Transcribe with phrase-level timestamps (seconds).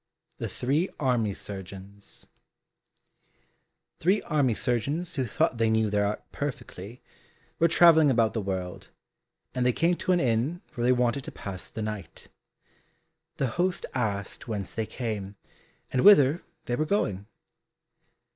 [0.39, 2.25] 118 The Three Army Surgeons
[3.99, 7.03] Three army surgeons who thought they knew their art perfectly,
[7.59, 8.87] were travelling about the world,
[9.53, 12.29] and they came to an inn where they wanted to pass the night.
[13.37, 15.35] The host asked whence they came,
[15.91, 17.27] and whither they were going?